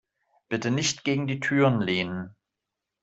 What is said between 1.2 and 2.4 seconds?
die Türen lehnen.